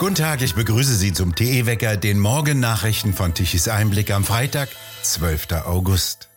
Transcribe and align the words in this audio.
Guten 0.00 0.14
Tag, 0.14 0.40
ich 0.40 0.54
begrüße 0.54 0.94
Sie 0.94 1.12
zum 1.12 1.34
TE-Wecker, 1.34 1.98
den 1.98 2.18
Morgennachrichten 2.18 3.12
von 3.12 3.34
Tichys 3.34 3.68
Einblick 3.68 4.10
am 4.10 4.24
Freitag, 4.24 4.70
12. 5.02 5.48
August. 5.66 6.30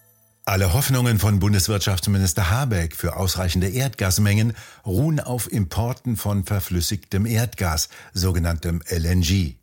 Alle 0.44 0.74
Hoffnungen 0.74 1.18
von 1.18 1.40
Bundeswirtschaftsminister 1.40 2.50
Habeck 2.50 2.94
für 2.94 3.16
ausreichende 3.16 3.70
Erdgasmengen 3.70 4.52
ruhen 4.86 5.22
auf 5.22 5.50
Importen 5.50 6.18
von 6.18 6.44
verflüssigtem 6.44 7.26
Erdgas, 7.26 7.88
sogenanntem 8.12 8.82
LNG. 8.90 9.56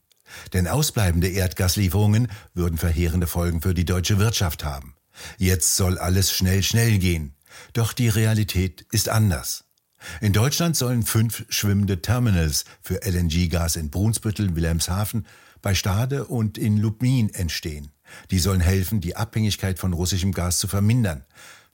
Denn 0.55 0.67
ausbleibende 0.67 1.29
Erdgaslieferungen 1.29 2.29
würden 2.55 2.79
verheerende 2.79 3.27
Folgen 3.27 3.61
für 3.61 3.75
die 3.75 3.85
deutsche 3.85 4.19
Wirtschaft 4.19 4.65
haben. 4.65 4.95
Jetzt 5.37 5.77
soll 5.77 5.99
alles 5.99 6.33
schnell, 6.33 6.63
schnell 6.63 6.97
gehen. 6.97 7.35
Doch 7.75 7.93
die 7.93 8.09
Realität 8.09 8.87
ist 8.93 9.11
anders. 9.11 9.65
In 10.21 10.33
Deutschland 10.33 10.77
sollen 10.77 11.03
fünf 11.03 11.45
schwimmende 11.49 12.03
Terminals 12.03 12.65
für 12.83 13.03
LNG-Gas 13.03 13.77
in 13.77 13.91
Brunsbüttel, 13.91 14.55
Wilhelmshaven, 14.55 15.27
bei 15.63 15.75
Stade 15.75 16.27
und 16.27 16.59
in 16.59 16.77
Lubmin 16.77 17.31
entstehen. 17.31 17.91
Die 18.31 18.39
sollen 18.39 18.61
helfen, 18.61 19.01
die 19.01 19.17
Abhängigkeit 19.17 19.79
von 19.79 19.93
russischem 19.93 20.33
Gas 20.33 20.59
zu 20.59 20.69
vermindern. 20.69 21.25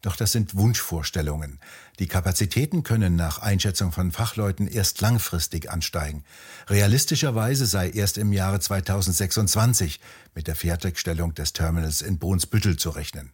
Doch 0.03 0.17
das 0.17 0.33
sind 0.33 0.57
Wunschvorstellungen. 0.57 1.59
Die 1.99 2.07
Kapazitäten 2.07 2.83
können 2.83 3.17
nach 3.17 3.39
Einschätzung 3.39 3.93
von 3.93 4.13
Fachleuten 4.13 4.69
erst 4.69 5.01
langfristig 5.01 5.71
ansteigen. 5.71 6.23
Realistischerweise 6.69 7.67
sei 7.67 7.91
erst 7.91 8.19
im 8.19 8.33
Jahre 8.33 8.61
2026 8.61 9.99
mit 10.35 10.47
der 10.47 10.55
Fertigstellung 10.55 11.35
des 11.35 11.53
Terminals 11.55 12.03
in 12.03 12.19
Brunsbüttel 12.19 12.77
zu 12.77 12.91
rechnen. 12.91 13.33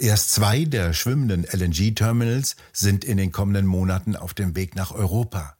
Erst 0.00 0.30
zwei 0.30 0.64
der 0.64 0.92
schwimmenden 0.92 1.42
LNG-Terminals 1.42 2.54
sind 2.72 3.04
in 3.04 3.16
den 3.16 3.32
kommenden 3.32 3.66
Monaten 3.66 4.14
auf 4.14 4.32
dem 4.32 4.54
Weg 4.54 4.76
nach 4.76 4.92
Europa. 4.92 5.56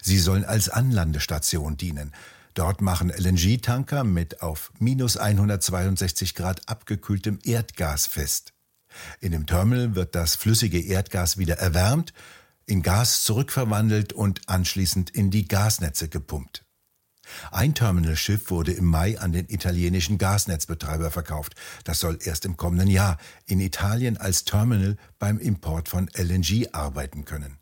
Sie 0.00 0.18
sollen 0.18 0.46
als 0.46 0.70
Anlandestation 0.70 1.76
dienen. 1.76 2.12
Dort 2.54 2.80
machen 2.80 3.10
LNG-Tanker 3.10 4.04
mit 4.04 4.40
auf 4.40 4.72
minus 4.78 5.18
162 5.18 6.34
Grad 6.34 6.70
abgekühltem 6.70 7.38
Erdgas 7.44 8.06
fest. 8.06 8.54
In 9.20 9.32
dem 9.32 9.44
Terminal 9.44 9.94
wird 9.94 10.14
das 10.14 10.36
flüssige 10.36 10.80
Erdgas 10.80 11.36
wieder 11.36 11.58
erwärmt, 11.58 12.14
in 12.64 12.80
Gas 12.82 13.24
zurückverwandelt 13.24 14.14
und 14.14 14.48
anschließend 14.48 15.10
in 15.10 15.30
die 15.30 15.46
Gasnetze 15.46 16.08
gepumpt. 16.08 16.64
Ein 17.50 17.74
Terminalschiff 17.74 18.50
wurde 18.50 18.72
im 18.72 18.86
Mai 18.86 19.18
an 19.18 19.32
den 19.32 19.48
italienischen 19.48 20.18
Gasnetzbetreiber 20.18 21.10
verkauft. 21.10 21.54
Das 21.84 22.00
soll 22.00 22.18
erst 22.22 22.44
im 22.44 22.56
kommenden 22.56 22.88
Jahr 22.88 23.18
in 23.46 23.60
Italien 23.60 24.16
als 24.16 24.44
Terminal 24.44 24.96
beim 25.18 25.38
Import 25.38 25.88
von 25.88 26.08
LNG 26.14 26.68
arbeiten 26.72 27.24
können. 27.24 27.58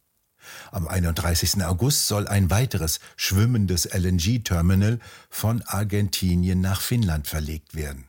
Am 0.73 0.89
31. 0.89 1.63
August 1.65 2.07
soll 2.07 2.27
ein 2.27 2.51
weiteres 2.51 3.01
schwimmendes 3.17 3.85
LNG-Terminal 3.85 4.99
von 5.29 5.63
Argentinien 5.63 6.61
nach 6.61 6.81
Finnland 6.81 7.29
verlegt 7.29 7.75
werden. 7.75 8.07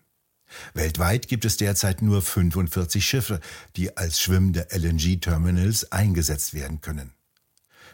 Weltweit 0.74 1.28
gibt 1.28 1.46
es 1.46 1.58
derzeit 1.58 2.02
nur 2.02 2.22
45 2.22 3.06
Schiffe, 3.06 3.40
die 3.76 3.96
als 3.98 4.20
schwimmende 4.20 4.68
LNG-Terminals 4.72 5.92
eingesetzt 5.92 6.54
werden 6.54 6.82
können. 6.82 7.14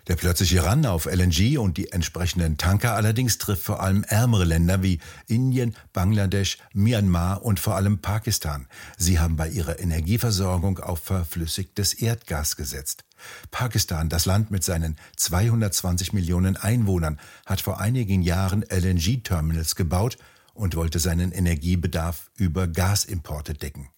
Der 0.08 0.16
plötzliche 0.16 0.63
Run 0.63 0.86
auf 0.86 1.05
LNG 1.05 1.58
und 1.58 1.75
die 1.75 1.91
entsprechenden 1.91 2.58
Tanker 2.58 2.94
allerdings 2.94 3.39
trifft 3.39 3.63
vor 3.63 3.81
allem 3.81 4.05
ärmere 4.05 4.45
Länder 4.45 4.81
wie 4.81 5.00
Indien, 5.27 5.75
Bangladesch, 5.91 6.59
Myanmar 6.73 7.44
und 7.44 7.59
vor 7.59 7.75
allem 7.75 8.00
Pakistan. 8.00 8.67
Sie 8.97 9.19
haben 9.19 9.35
bei 9.35 9.50
ihrer 9.50 9.80
Energieversorgung 9.80 10.80
auf 10.80 11.00
verflüssigtes 11.00 11.94
Erdgas 11.94 12.55
gesetzt. 12.55 13.03
Pakistan, 13.52 14.08
das 14.08 14.25
Land 14.25 14.50
mit 14.50 14.63
seinen 14.63 14.95
220 15.17 16.13
Millionen 16.13 16.55
Einwohnern, 16.55 17.19
hat 17.45 17.59
vor 17.59 17.81
einigen 17.81 18.22
Jahren 18.22 18.63
LNG-Terminals 18.63 19.75
gebaut 19.75 20.17
und 20.53 20.78
wollte 20.78 21.00
seinen 21.00 21.33
Energiebedarf 21.33 22.31
über 22.38 22.69
Gasimporte 22.69 23.56
decken. 23.56 23.89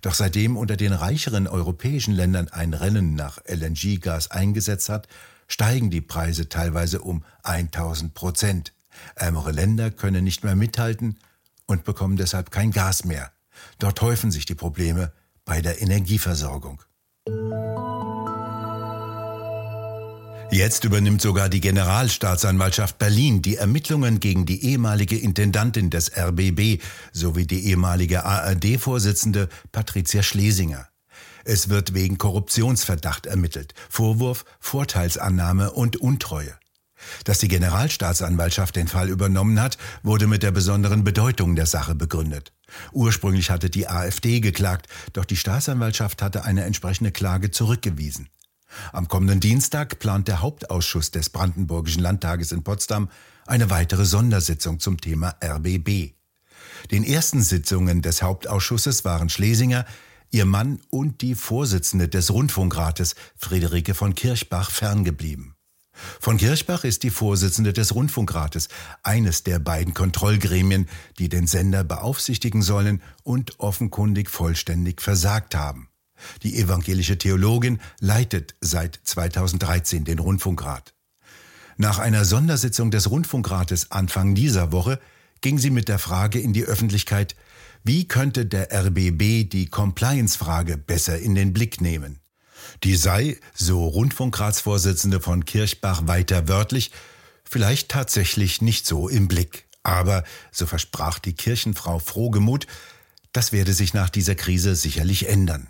Doch 0.00 0.14
seitdem 0.14 0.56
unter 0.56 0.76
den 0.76 0.92
reicheren 0.92 1.46
europäischen 1.46 2.14
Ländern 2.14 2.48
ein 2.48 2.74
Rennen 2.74 3.14
nach 3.14 3.38
LNG-Gas 3.46 4.30
eingesetzt 4.30 4.88
hat, 4.88 5.06
steigen 5.48 5.90
die 5.90 6.00
Preise 6.00 6.48
teilweise 6.48 7.00
um 7.00 7.24
1000 7.42 8.14
Prozent. 8.14 8.72
Ärmere 9.14 9.52
Länder 9.52 9.90
können 9.90 10.24
nicht 10.24 10.44
mehr 10.44 10.56
mithalten 10.56 11.18
und 11.66 11.84
bekommen 11.84 12.16
deshalb 12.16 12.50
kein 12.50 12.70
Gas 12.70 13.04
mehr. 13.04 13.32
Dort 13.78 14.00
häufen 14.00 14.30
sich 14.30 14.44
die 14.46 14.54
Probleme 14.54 15.12
bei 15.44 15.60
der 15.60 15.80
Energieversorgung. 15.80 16.82
Jetzt 20.50 20.84
übernimmt 20.84 21.20
sogar 21.20 21.48
die 21.48 21.60
Generalstaatsanwaltschaft 21.60 22.98
Berlin 22.98 23.42
die 23.42 23.56
Ermittlungen 23.56 24.20
gegen 24.20 24.46
die 24.46 24.64
ehemalige 24.64 25.18
Intendantin 25.18 25.90
des 25.90 26.16
RBB 26.16 26.80
sowie 27.12 27.46
die 27.46 27.66
ehemalige 27.66 28.24
ARD-Vorsitzende 28.24 29.48
Patricia 29.72 30.22
Schlesinger. 30.22 30.88
Es 31.48 31.68
wird 31.68 31.94
wegen 31.94 32.18
Korruptionsverdacht 32.18 33.26
ermittelt, 33.26 33.72
Vorwurf 33.88 34.44
Vorteilsannahme 34.58 35.70
und 35.70 35.96
Untreue. 35.96 36.58
Dass 37.22 37.38
die 37.38 37.46
Generalstaatsanwaltschaft 37.46 38.74
den 38.74 38.88
Fall 38.88 39.08
übernommen 39.08 39.60
hat, 39.60 39.78
wurde 40.02 40.26
mit 40.26 40.42
der 40.42 40.50
besonderen 40.50 41.04
Bedeutung 41.04 41.54
der 41.54 41.66
Sache 41.66 41.94
begründet. 41.94 42.52
Ursprünglich 42.90 43.50
hatte 43.50 43.70
die 43.70 43.86
AfD 43.86 44.40
geklagt, 44.40 44.88
doch 45.12 45.24
die 45.24 45.36
Staatsanwaltschaft 45.36 46.20
hatte 46.20 46.44
eine 46.44 46.64
entsprechende 46.64 47.12
Klage 47.12 47.52
zurückgewiesen. 47.52 48.28
Am 48.92 49.06
kommenden 49.06 49.38
Dienstag 49.38 50.00
plant 50.00 50.26
der 50.26 50.40
Hauptausschuss 50.40 51.12
des 51.12 51.30
Brandenburgischen 51.30 52.02
Landtages 52.02 52.50
in 52.50 52.64
Potsdam 52.64 53.08
eine 53.46 53.70
weitere 53.70 54.04
Sondersitzung 54.04 54.80
zum 54.80 55.00
Thema 55.00 55.36
RBB. 55.44 56.10
Den 56.90 57.04
ersten 57.04 57.40
Sitzungen 57.40 58.02
des 58.02 58.22
Hauptausschusses 58.22 59.04
waren 59.04 59.28
Schlesinger, 59.28 59.86
ihr 60.30 60.44
Mann 60.44 60.80
und 60.90 61.20
die 61.20 61.34
Vorsitzende 61.34 62.08
des 62.08 62.32
Rundfunkrates, 62.32 63.14
Friederike 63.36 63.94
von 63.94 64.14
Kirchbach, 64.14 64.70
ferngeblieben. 64.70 65.54
Von 66.20 66.36
Kirchbach 66.36 66.84
ist 66.84 67.02
die 67.02 67.10
Vorsitzende 67.10 67.72
des 67.72 67.94
Rundfunkrates, 67.94 68.68
eines 69.02 69.44
der 69.44 69.58
beiden 69.58 69.94
Kontrollgremien, 69.94 70.88
die 71.18 71.28
den 71.28 71.46
Sender 71.46 71.84
beaufsichtigen 71.84 72.62
sollen 72.62 73.02
und 73.22 73.58
offenkundig 73.60 74.28
vollständig 74.30 75.00
versagt 75.00 75.54
haben. 75.54 75.88
Die 76.42 76.58
evangelische 76.58 77.18
Theologin 77.18 77.80
leitet 78.00 78.54
seit 78.60 79.00
2013 79.04 80.04
den 80.04 80.18
Rundfunkrat. 80.18 80.94
Nach 81.76 81.98
einer 81.98 82.24
Sondersitzung 82.24 82.90
des 82.90 83.10
Rundfunkrates 83.10 83.90
Anfang 83.90 84.34
dieser 84.34 84.72
Woche 84.72 84.98
ging 85.42 85.58
sie 85.58 85.70
mit 85.70 85.88
der 85.88 85.98
Frage 85.98 86.40
in 86.40 86.54
die 86.54 86.64
Öffentlichkeit, 86.64 87.36
wie 87.86 88.08
könnte 88.08 88.46
der 88.46 88.72
RBB 88.72 89.48
die 89.48 89.68
Compliance-Frage 89.70 90.76
besser 90.76 91.20
in 91.20 91.36
den 91.36 91.52
Blick 91.52 91.80
nehmen? 91.80 92.18
Die 92.82 92.96
sei, 92.96 93.38
so 93.54 93.86
Rundfunkratsvorsitzende 93.86 95.20
von 95.20 95.44
Kirchbach 95.44 96.08
weiter 96.08 96.48
wörtlich, 96.48 96.90
vielleicht 97.44 97.88
tatsächlich 97.88 98.60
nicht 98.60 98.86
so 98.86 99.08
im 99.08 99.28
Blick. 99.28 99.68
Aber, 99.84 100.24
so 100.50 100.66
versprach 100.66 101.20
die 101.20 101.34
Kirchenfrau 101.34 102.00
Frohgemut, 102.00 102.66
das 103.30 103.52
werde 103.52 103.72
sich 103.72 103.94
nach 103.94 104.10
dieser 104.10 104.34
Krise 104.34 104.74
sicherlich 104.74 105.28
ändern. 105.28 105.68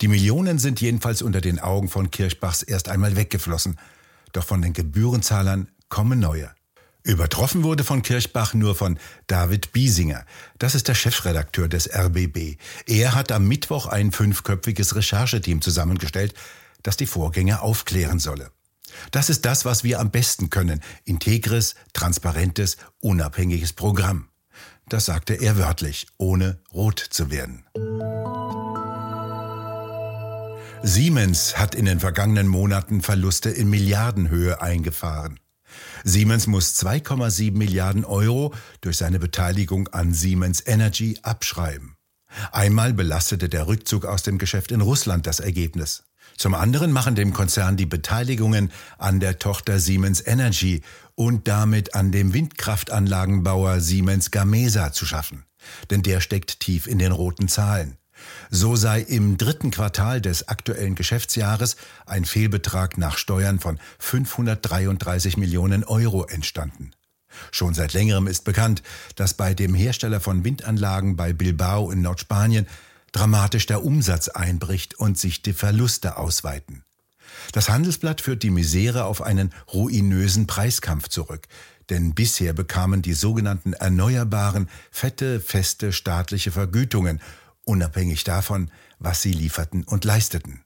Die 0.00 0.08
Millionen 0.08 0.58
sind 0.58 0.80
jedenfalls 0.80 1.20
unter 1.20 1.42
den 1.42 1.58
Augen 1.58 1.90
von 1.90 2.10
Kirchbachs 2.10 2.62
erst 2.62 2.88
einmal 2.88 3.14
weggeflossen, 3.14 3.78
doch 4.32 4.44
von 4.44 4.62
den 4.62 4.72
Gebührenzahlern 4.72 5.68
kommen 5.90 6.18
neue. 6.18 6.55
Übertroffen 7.06 7.62
wurde 7.62 7.84
von 7.84 8.02
Kirchbach 8.02 8.52
nur 8.52 8.74
von 8.74 8.98
David 9.28 9.72
Biesinger. 9.72 10.24
Das 10.58 10.74
ist 10.74 10.88
der 10.88 10.96
Chefredakteur 10.96 11.68
des 11.68 11.88
RBB. 11.88 12.56
Er 12.86 13.14
hat 13.14 13.30
am 13.30 13.46
Mittwoch 13.46 13.86
ein 13.86 14.10
fünfköpfiges 14.10 14.96
Rechercheteam 14.96 15.62
zusammengestellt, 15.62 16.34
das 16.82 16.96
die 16.96 17.06
Vorgänge 17.06 17.62
aufklären 17.62 18.18
solle. 18.18 18.50
Das 19.12 19.30
ist 19.30 19.44
das, 19.44 19.64
was 19.64 19.84
wir 19.84 20.00
am 20.00 20.10
besten 20.10 20.50
können. 20.50 20.80
Integres, 21.04 21.76
transparentes, 21.92 22.76
unabhängiges 23.00 23.72
Programm. 23.72 24.28
Das 24.88 25.06
sagte 25.06 25.34
er 25.34 25.58
wörtlich, 25.58 26.08
ohne 26.18 26.58
rot 26.74 26.98
zu 26.98 27.30
werden. 27.30 27.66
Siemens 30.82 31.56
hat 31.56 31.76
in 31.76 31.84
den 31.84 32.00
vergangenen 32.00 32.48
Monaten 32.48 33.00
Verluste 33.00 33.50
in 33.50 33.70
Milliardenhöhe 33.70 34.60
eingefahren. 34.60 35.38
Siemens 36.04 36.46
muss 36.46 36.74
2,7 36.76 37.56
Milliarden 37.56 38.04
Euro 38.04 38.54
durch 38.80 38.96
seine 38.96 39.18
Beteiligung 39.18 39.88
an 39.88 40.12
Siemens 40.12 40.62
Energy 40.66 41.18
abschreiben. 41.22 41.96
Einmal 42.52 42.92
belastete 42.92 43.48
der 43.48 43.66
Rückzug 43.66 44.04
aus 44.04 44.22
dem 44.22 44.38
Geschäft 44.38 44.72
in 44.72 44.80
Russland 44.80 45.26
das 45.26 45.40
Ergebnis. 45.40 46.04
Zum 46.36 46.54
anderen 46.54 46.92
machen 46.92 47.14
dem 47.14 47.32
Konzern 47.32 47.76
die 47.76 47.86
Beteiligungen 47.86 48.70
an 48.98 49.20
der 49.20 49.38
Tochter 49.38 49.78
Siemens 49.78 50.24
Energy 50.26 50.82
und 51.14 51.48
damit 51.48 51.94
an 51.94 52.12
dem 52.12 52.34
Windkraftanlagenbauer 52.34 53.80
Siemens 53.80 54.30
Gamesa 54.30 54.92
zu 54.92 55.06
schaffen. 55.06 55.44
Denn 55.90 56.02
der 56.02 56.20
steckt 56.20 56.60
tief 56.60 56.86
in 56.86 56.98
den 56.98 57.12
roten 57.12 57.48
Zahlen. 57.48 57.96
So 58.50 58.76
sei 58.76 59.00
im 59.00 59.36
dritten 59.36 59.70
Quartal 59.70 60.20
des 60.20 60.48
aktuellen 60.48 60.94
Geschäftsjahres 60.94 61.76
ein 62.06 62.24
Fehlbetrag 62.24 62.98
nach 62.98 63.18
Steuern 63.18 63.58
von 63.58 63.78
533 63.98 65.36
Millionen 65.36 65.84
Euro 65.84 66.24
entstanden. 66.24 66.92
Schon 67.50 67.74
seit 67.74 67.92
längerem 67.92 68.26
ist 68.26 68.44
bekannt, 68.44 68.82
dass 69.14 69.34
bei 69.34 69.54
dem 69.54 69.74
Hersteller 69.74 70.20
von 70.20 70.44
Windanlagen 70.44 71.16
bei 71.16 71.32
Bilbao 71.32 71.90
in 71.90 72.02
Nordspanien 72.02 72.66
dramatisch 73.12 73.66
der 73.66 73.84
Umsatz 73.84 74.28
einbricht 74.28 74.94
und 74.94 75.18
sich 75.18 75.42
die 75.42 75.52
Verluste 75.52 76.16
ausweiten. 76.16 76.82
Das 77.52 77.68
Handelsblatt 77.68 78.20
führt 78.20 78.42
die 78.42 78.50
Misere 78.50 79.04
auf 79.04 79.22
einen 79.22 79.52
ruinösen 79.72 80.46
Preiskampf 80.46 81.08
zurück, 81.08 81.46
denn 81.90 82.14
bisher 82.14 82.52
bekamen 82.52 83.02
die 83.02 83.12
sogenannten 83.12 83.72
Erneuerbaren 83.72 84.68
fette, 84.90 85.40
feste 85.40 85.92
staatliche 85.92 86.50
Vergütungen, 86.50 87.20
unabhängig 87.66 88.24
davon, 88.24 88.70
was 88.98 89.20
sie 89.20 89.32
lieferten 89.32 89.84
und 89.84 90.04
leisteten. 90.04 90.62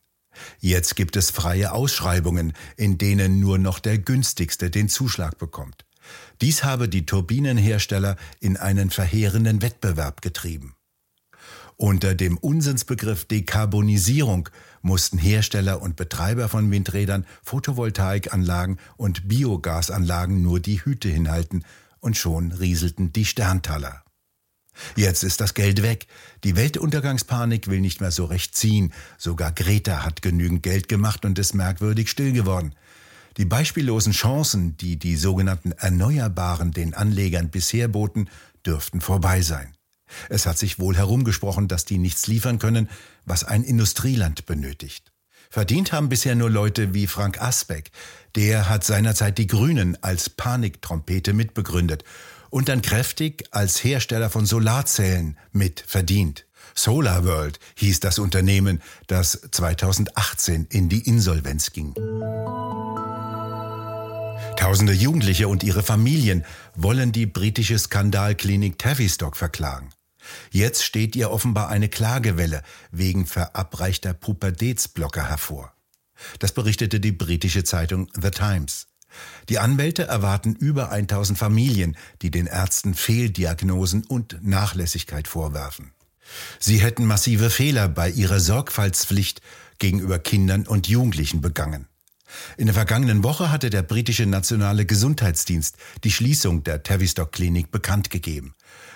Jetzt 0.61 0.95
gibt 0.95 1.17
es 1.17 1.31
freie 1.31 1.73
Ausschreibungen, 1.73 2.53
in 2.77 2.99
denen 2.99 3.41
nur 3.41 3.59
noch 3.59 3.81
der 3.81 3.99
günstigste 3.99 4.71
den 4.71 4.89
Zuschlag 4.89 5.39
bekommt. 5.39 5.85
Dies 6.41 6.65
habe 6.65 6.89
die 6.89 7.07
Turbinenhersteller 7.07 8.17
in 8.39 8.57
einen 8.57 8.91
verheerenden 8.91 9.63
Wettbewerb 9.63 10.23
getrieben. 10.23 10.77
Unter 11.77 12.15
dem 12.15 12.37
Unsinnsbegriff 12.37 13.25
Dekarbonisierung 13.25 14.51
mussten 14.83 15.19
Hersteller 15.19 15.81
und 15.81 15.97
Betreiber 15.97 16.49
von 16.49 16.71
Windrädern, 16.71 17.27
Photovoltaikanlagen 17.43 18.79
und 18.97 19.29
Biogasanlagen 19.29 20.43
nur 20.43 20.61
die 20.61 20.85
Hüte 20.85 21.09
hinhalten, 21.09 21.65
und 22.01 22.17
schon 22.17 22.53
rieselten 22.53 23.13
die 23.13 23.27
Sterntaler. 23.27 24.03
Jetzt 24.97 25.25
ist 25.25 25.41
das 25.41 25.55
Geld 25.55 25.83
weg. 25.83 26.07
Die 26.45 26.57
Weltuntergangspanik 26.57 27.69
will 27.69 27.81
nicht 27.81 28.01
mehr 28.01 28.11
so 28.11 28.25
recht 28.25 28.57
ziehen. 28.57 28.93
Sogar 29.19 29.53
Greta 29.53 30.05
hat 30.05 30.23
genügend 30.23 30.63
Geld 30.63 30.89
gemacht 30.89 31.25
und 31.25 31.39
ist 31.39 31.55
merkwürdig 31.55 32.11
still 32.11 32.33
geworden. 32.33 32.75
Die 33.37 33.45
beispiellosen 33.45 34.13
Chancen, 34.13 34.77
die 34.77 34.99
die 34.99 35.17
sogenannten 35.17 35.73
Erneuerbaren 35.73 36.73
den 36.73 36.95
Anlegern 36.95 37.51
bisher 37.51 37.89
boten, 37.89 38.29
dürften 38.67 39.01
vorbei 39.01 39.41
sein. 39.41 39.75
Es 40.29 40.47
hat 40.47 40.59
sich 40.59 40.79
wohl 40.79 40.97
herumgesprochen, 40.97 41.69
dass 41.69 41.85
die 41.85 41.99
nichts 41.99 42.27
liefern 42.27 42.59
können, 42.59 42.89
was 43.25 43.45
ein 43.45 43.63
Industrieland 43.63 44.47
benötigt. 44.47 45.13
Verdient 45.49 45.93
haben 45.93 46.09
bisher 46.09 46.35
nur 46.35 46.51
Leute 46.51 46.95
wie 46.95 47.07
Frank 47.07 47.41
Asbeck. 47.41 47.91
Der 48.37 48.69
hat 48.69 48.85
seinerzeit 48.85 49.39
die 49.39 49.47
Grünen 49.47 49.97
als 50.03 50.31
Paniktrompete 50.31 51.33
mitbegründet 51.33 52.05
und 52.51 52.69
dann 52.69 52.83
kräftig 52.83 53.45
als 53.51 53.83
Hersteller 53.83 54.31
von 54.31 54.47
Solarzellen 54.47 55.39
mit 55.53 55.83
verdient. 55.87 56.47
Solar 56.75 57.25
World 57.25 57.59
hieß 57.77 58.01
das 58.01 58.19
Unternehmen, 58.19 58.83
das 59.07 59.41
2018 59.51 60.67
in 60.71 60.89
die 60.89 61.07
Insolvenz 61.09 61.73
ging. 61.73 61.95
Tausende 64.57 64.93
Jugendliche 64.93 65.49
und 65.49 65.63
ihre 65.63 65.83
Familien 65.83 66.45
wollen 66.75 67.13
die 67.13 67.27
britische 67.27 67.79
Skandalklinik 67.79 68.79
Tavistock 68.79 69.37
verklagen. 69.37 69.91
Jetzt 70.51 70.85
steht 70.85 71.17
ihr 71.17 71.31
offenbar 71.31 71.69
eine 71.71 71.89
Klagewelle 71.89 72.63
wegen 72.91 73.27
verabreichter 73.27 74.13
Pubertätsblocker 74.13 75.29
hervor. 75.29 75.73
Das 76.39 76.53
berichtete 76.53 77.01
die 77.01 77.13
britische 77.13 77.65
Zeitung 77.65 78.09
The 78.21 78.31
Times. 78.31 78.90
Die 79.49 79.59
Anwälte 79.59 80.05
erwarten 80.05 80.55
über 80.55 80.91
1000 80.91 81.39
Familien, 81.39 81.97
die 82.23 82.31
den 82.31 82.47
Ärzten 82.47 82.95
Fehldiagnosen 82.95 84.05
und 84.05 84.39
Nachlässigkeit 84.43 85.29
vorwerfen. 85.29 85.93
Sie 86.59 86.79
hätten 86.79 87.07
massive 87.07 87.51
Fehler 87.51 87.89
bei 87.89 88.09
ihrer 88.11 88.41
Sorgfaltspflicht 88.41 89.41
gegenüber 89.79 90.19
Kindern 90.19 90.67
und 90.67 90.89
Jugendlichen 90.89 91.41
begangen. 91.41 91.87
In 92.57 92.67
der 92.67 92.75
vergangenen 92.75 93.25
Woche 93.25 93.51
hatte 93.51 93.71
der 93.71 93.83
britische 93.83 94.27
Nationale 94.27 94.87
Gesundheitsdienst 94.87 95.77
die 96.05 96.13
Schließung 96.13 96.63
der 96.63 96.83
Tavistock 96.83 97.33
Klinik 97.33 97.73
bekannt 97.73 98.11
gegeben. 98.11 98.55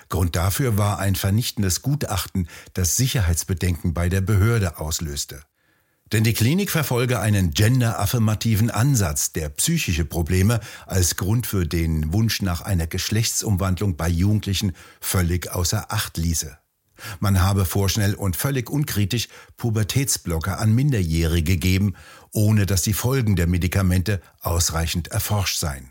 Grund 0.09 0.35
dafür 0.35 0.77
war 0.77 0.99
ein 0.99 1.15
vernichtendes 1.15 1.81
Gutachten, 1.81 2.47
das 2.73 2.95
Sicherheitsbedenken 2.95 3.93
bei 3.93 4.07
der 4.07 4.21
Behörde 4.21 4.79
auslöste. 4.79 5.41
Denn 6.11 6.23
die 6.23 6.33
Klinik 6.33 6.69
verfolge 6.69 7.19
einen 7.19 7.51
genderaffirmativen 7.51 8.69
Ansatz, 8.69 9.31
der 9.31 9.49
psychische 9.49 10.05
Probleme 10.05 10.59
als 10.85 11.15
Grund 11.15 11.47
für 11.47 11.65
den 11.65 12.13
Wunsch 12.13 12.43
nach 12.43 12.61
einer 12.61 12.85
Geschlechtsumwandlung 12.85 13.97
bei 13.97 14.07
Jugendlichen 14.07 14.73
völlig 15.01 15.51
außer 15.51 15.91
Acht 15.91 16.17
ließe. 16.17 16.57
Man 17.19 17.41
habe 17.41 17.65
vorschnell 17.65 18.13
und 18.13 18.35
völlig 18.35 18.69
unkritisch 18.69 19.27
Pubertätsblocker 19.57 20.59
an 20.59 20.73
Minderjährige 20.73 21.55
gegeben, 21.55 21.95
ohne 22.31 22.65
dass 22.65 22.83
die 22.83 22.93
Folgen 22.93 23.35
der 23.35 23.47
Medikamente 23.47 24.21
ausreichend 24.41 25.09
erforscht 25.09 25.57
seien. 25.57 25.89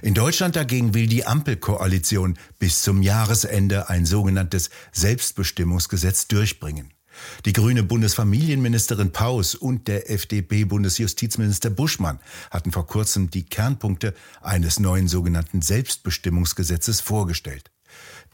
In 0.00 0.14
Deutschland 0.14 0.56
dagegen 0.56 0.94
will 0.94 1.06
die 1.06 1.26
Ampelkoalition 1.26 2.38
bis 2.58 2.80
zum 2.80 3.02
Jahresende 3.02 3.90
ein 3.90 4.06
sogenanntes 4.06 4.70
Selbstbestimmungsgesetz 4.92 6.28
durchbringen. 6.28 6.95
Die 7.44 7.52
grüne 7.52 7.82
Bundesfamilienministerin 7.82 9.12
Paus 9.12 9.54
und 9.54 9.88
der 9.88 10.10
FDP-Bundesjustizminister 10.10 11.70
Buschmann 11.70 12.18
hatten 12.50 12.72
vor 12.72 12.86
kurzem 12.86 13.30
die 13.30 13.44
Kernpunkte 13.44 14.14
eines 14.40 14.80
neuen 14.80 15.08
sogenannten 15.08 15.62
Selbstbestimmungsgesetzes 15.62 17.00
vorgestellt. 17.00 17.70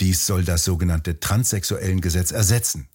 Dies 0.01 0.27
soll 0.27 0.45
das 0.45 0.65
sogenannte 0.65 1.21
Transsexuellengesetz 1.21 2.33
ersetzen. 2.33 2.89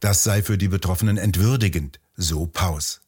Das 0.00 0.24
sei 0.24 0.42
für 0.42 0.58
die 0.58 0.68
Betroffenen 0.68 1.18
entwürdigend, 1.18 2.00
so 2.16 2.46
Paus. 2.46 3.00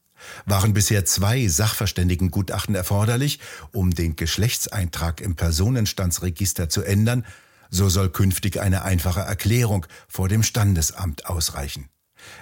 Waren 0.45 0.75
bisher 0.75 1.07
zwei 1.07 1.49
Sachverständigengutachten 1.49 2.75
erforderlich, 2.75 3.41
um 3.73 3.95
den 3.95 4.17
Geschlechtseintrag 4.17 5.21
im 5.23 5.35
Personenstandsregister 5.35 6.69
zu 6.69 6.83
ändern, 6.83 7.25
so 7.71 7.89
soll 7.89 8.11
künftig 8.11 8.61
eine 8.61 8.83
einfache 8.83 9.21
Erklärung 9.21 9.87
vor 10.09 10.29
dem 10.29 10.43
Standesamt 10.43 11.27
ausreichen. 11.27 11.89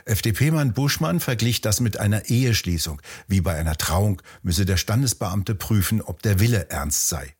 FDP-Mann 0.04 0.72
Buschmann 0.72 1.20
verglich 1.20 1.60
das 1.60 1.80
mit 1.80 1.98
einer 1.98 2.28
Eheschließung. 2.28 3.00
Wie 3.26 3.40
bei 3.40 3.54
einer 3.56 3.76
Trauung 3.76 4.22
müsse 4.42 4.66
der 4.66 4.76
Standesbeamte 4.76 5.54
prüfen, 5.54 6.02
ob 6.02 6.22
der 6.22 6.40
Wille 6.40 6.70
ernst 6.70 7.08
sei. 7.08 7.34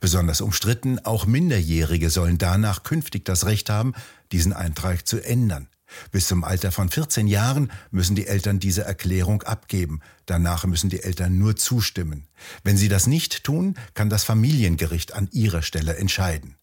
Besonders 0.00 0.40
umstritten, 0.40 0.98
auch 1.00 1.26
Minderjährige 1.26 2.10
sollen 2.10 2.38
danach 2.38 2.82
künftig 2.82 3.24
das 3.24 3.46
Recht 3.46 3.70
haben, 3.70 3.94
diesen 4.32 4.52
Eintrag 4.52 5.06
zu 5.06 5.20
ändern. 5.20 5.68
Bis 6.10 6.26
zum 6.28 6.44
Alter 6.44 6.72
von 6.72 6.88
14 6.88 7.26
Jahren 7.26 7.70
müssen 7.90 8.16
die 8.16 8.26
Eltern 8.26 8.58
diese 8.58 8.82
Erklärung 8.82 9.42
abgeben. 9.42 10.00
Danach 10.26 10.64
müssen 10.64 10.90
die 10.90 11.02
Eltern 11.02 11.38
nur 11.38 11.56
zustimmen. 11.56 12.26
Wenn 12.62 12.76
sie 12.76 12.88
das 12.88 13.06
nicht 13.06 13.44
tun, 13.44 13.76
kann 13.94 14.08
das 14.10 14.24
Familiengericht 14.24 15.14
an 15.14 15.28
ihrer 15.32 15.62
Stelle 15.62 15.96
entscheiden. 15.96 16.56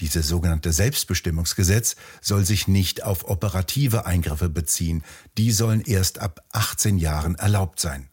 Dieses 0.00 0.28
sogenannte 0.28 0.72
Selbstbestimmungsgesetz 0.72 1.96
soll 2.20 2.44
sich 2.44 2.68
nicht 2.68 3.04
auf 3.04 3.28
operative 3.28 4.06
Eingriffe 4.06 4.48
beziehen. 4.48 5.04
Die 5.36 5.52
sollen 5.52 5.80
erst 5.80 6.18
ab 6.18 6.44
18 6.52 6.98
Jahren 6.98 7.34
erlaubt 7.34 7.80
sein. 7.80 8.08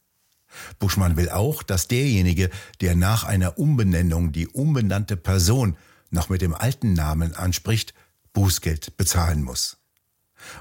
Buschmann 0.79 1.17
will 1.17 1.29
auch, 1.29 1.63
dass 1.63 1.87
derjenige, 1.87 2.49
der 2.81 2.95
nach 2.95 3.23
einer 3.23 3.57
Umbenennung 3.57 4.31
die 4.31 4.47
umbenannte 4.47 5.17
Person 5.17 5.75
noch 6.11 6.29
mit 6.29 6.41
dem 6.41 6.53
alten 6.53 6.93
Namen 6.93 7.35
anspricht, 7.35 7.93
Bußgeld 8.33 8.97
bezahlen 8.97 9.43
muss. 9.43 9.77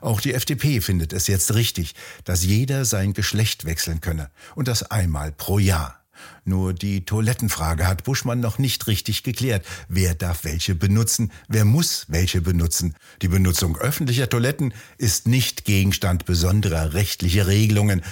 Auch 0.01 0.21
die 0.21 0.35
FDP 0.35 0.81
findet 0.81 1.13
es 1.13 1.27
jetzt 1.27 1.55
richtig, 1.55 1.95
dass 2.25 2.45
jeder 2.45 2.85
sein 2.85 3.13
Geschlecht 3.13 3.65
wechseln 3.65 4.01
könne 4.01 4.31
und 4.55 4.69
das 4.69 4.91
einmal 4.91 5.33
pro 5.33 5.59
Jahr. 5.59 6.04
Nur 6.45 6.75
die 6.75 7.05
Toilettenfrage 7.05 7.87
hat 7.87 8.05
Buschmann 8.05 8.41
noch 8.41 8.59
nicht 8.59 8.87
richtig 8.87 9.23
geklärt. 9.23 9.65
Wer 9.89 10.15
darf 10.15 10.45
welche 10.45 10.75
benutzen? 10.75 11.33
Wer 11.49 11.65
muss 11.65 12.07
welche 12.09 12.41
benutzen? 12.41 12.95
Die 13.23 13.29
Benutzung 13.29 13.77
öffentlicher 13.77 14.29
Toiletten 14.29 14.75
ist 14.99 15.27
nicht 15.27 15.65
Gegenstand 15.65 16.25
besonderer 16.25 16.95
rechtlicher 16.95 17.47
Regelungen. 17.47 18.03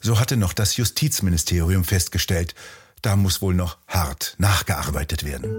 So 0.00 0.18
hatte 0.18 0.36
noch 0.36 0.52
das 0.52 0.76
Justizministerium 0.76 1.84
festgestellt. 1.84 2.54
Da 3.02 3.16
muss 3.16 3.42
wohl 3.42 3.54
noch 3.54 3.78
hart 3.88 4.34
nachgearbeitet 4.38 5.24
werden. 5.24 5.50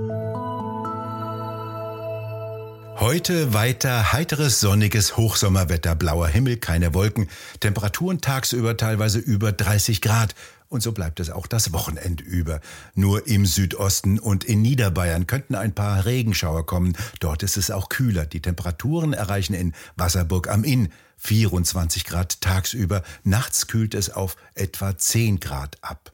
Heute 3.00 3.54
weiter 3.54 4.14
heiteres, 4.14 4.60
sonniges 4.60 5.18
Hochsommerwetter, 5.18 5.96
blauer 5.96 6.28
Himmel, 6.28 6.58
keine 6.58 6.94
Wolken, 6.94 7.28
Temperaturen 7.60 8.22
tagsüber 8.22 8.78
teilweise 8.78 9.20
über 9.20 9.52
30 9.52 10.00
Grad. 10.00 10.36
Und 10.74 10.82
so 10.82 10.92
bleibt 10.92 11.20
es 11.20 11.30
auch 11.30 11.46
das 11.46 11.72
Wochenende 11.72 12.24
über. 12.24 12.60
Nur 12.96 13.28
im 13.28 13.46
Südosten 13.46 14.18
und 14.18 14.44
in 14.44 14.64
Niederbayern 14.64 15.28
könnten 15.28 15.54
ein 15.54 15.76
paar 15.76 16.06
Regenschauer 16.06 16.66
kommen. 16.66 16.98
Dort 17.20 17.44
ist 17.44 17.58
es 17.58 17.70
auch 17.70 17.90
kühler. 17.90 18.26
Die 18.26 18.42
Temperaturen 18.42 19.14
erreichen 19.14 19.54
in 19.54 19.74
Wasserburg 19.98 20.50
am 20.50 20.64
Inn 20.64 20.90
24 21.18 22.06
Grad 22.06 22.42
tagsüber. 22.42 23.04
Nachts 23.24 23.68
kühlt 23.68 23.94
es 23.94 24.10
auf 24.10 24.36
etwa 24.56 24.98
10 24.98 25.40
Grad 25.40 25.78
ab. 25.84 26.13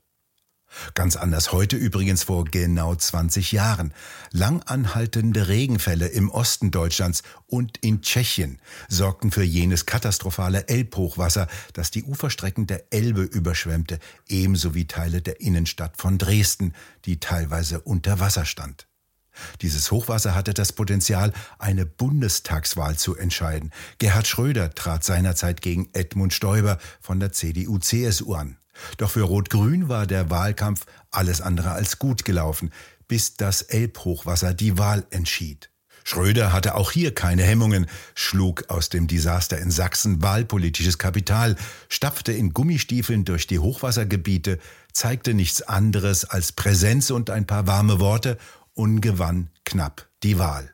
Ganz 0.94 1.16
anders 1.16 1.52
heute 1.52 1.76
übrigens 1.76 2.24
vor 2.24 2.46
genau 2.46 2.96
20 2.96 3.52
Jahren. 3.52 3.94
Lang 4.32 4.62
anhaltende 4.64 5.48
Regenfälle 5.48 6.08
im 6.08 6.30
Osten 6.30 6.72
Deutschlands 6.72 7.24
und 7.48 7.78
in 7.78 8.02
Tschechien 8.02 8.60
sorgten 8.88 9.32
für 9.32 9.44
jenes 9.44 9.86
katastrophale 9.86 10.68
Elbhochwasser, 10.68 11.48
das 11.74 11.92
die 11.92 12.04
Uferstrecken 12.04 12.68
der 12.68 12.94
Elbe 12.94 13.24
überschwemmte, 13.24 14.00
ebenso 14.28 14.76
wie 14.76 14.86
Teile 14.86 15.22
der 15.22 15.42
Innenstadt 15.42 15.98
von 15.98 16.18
Dresden, 16.18 16.74
die 17.06 17.20
teilweise 17.20 17.82
unter 17.82 18.20
Wasser 18.20 18.46
stand. 18.46 18.88
Dieses 19.62 19.92
Hochwasser 19.92 20.36
hatte 20.36 20.54
das 20.54 20.74
Potenzial, 20.74 21.34
eine 21.60 21.86
Bundestagswahl 21.86 22.98
zu 22.98 23.16
entscheiden. 23.16 23.72
Gerhard 23.98 24.28
Schröder 24.28 24.74
trat 24.74 25.04
seinerzeit 25.04 25.62
gegen 25.62 25.90
Edmund 25.94 26.34
Stoiber 26.34 26.78
von 27.00 27.20
der 27.20 27.32
CDU-CSU 27.32 28.34
an. 28.34 28.58
Doch 28.98 29.12
für 29.12 29.24
Rot-Grün 29.24 29.90
war 29.90 30.08
der 30.08 30.30
Wahlkampf 30.30 30.86
alles 31.12 31.42
andere 31.42 31.72
als 31.72 32.00
gut 32.00 32.26
gelaufen, 32.26 32.72
bis 33.08 33.36
das 33.36 33.62
Elbhochwasser 33.62 34.54
die 34.54 34.78
Wahl 34.78 35.06
entschied. 35.10 35.70
Schröder 36.04 36.54
hatte 36.54 36.76
auch 36.76 36.92
hier 36.92 37.14
keine 37.14 37.44
Hemmungen, 37.44 37.86
schlug 38.16 38.66
aus 38.70 38.90
dem 38.90 39.08
Desaster 39.08 39.60
in 39.60 39.70
Sachsen 39.70 40.22
wahlpolitisches 40.22 40.98
Kapital, 40.98 41.56
stapfte 41.88 42.32
in 42.32 42.54
Gummistiefeln 42.54 43.26
durch 43.26 43.46
die 43.46 43.60
Hochwassergebiete, 43.60 44.60
zeigte 44.92 45.34
nichts 45.34 45.62
anderes 45.62 46.26
als 46.26 46.52
Präsenz 46.52 47.12
und 47.12 47.30
ein 47.30 47.46
paar 47.46 47.68
warme 47.68 48.00
Worte 48.00 48.38
und 48.74 49.02
gewann 49.02 49.50
knapp 49.66 50.08
die 50.24 50.40
Wahl. 50.40 50.74